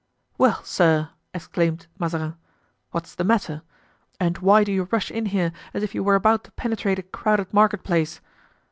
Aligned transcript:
"Well, 0.39 0.63
sir," 0.63 1.09
exclaimed 1.31 1.85
Mazarin, 1.99 2.33
"what's 2.89 3.13
the 3.13 3.23
matter? 3.23 3.61
and 4.19 4.35
why 4.39 4.63
do 4.63 4.71
you 4.71 4.87
rush 4.89 5.11
in 5.11 5.27
here, 5.27 5.51
as 5.75 5.83
if 5.83 5.93
you 5.93 6.03
were 6.03 6.15
about 6.15 6.43
to 6.45 6.51
penetrate 6.53 6.97
a 6.97 7.03
crowded 7.03 7.53
market 7.53 7.83
place?" 7.83 8.19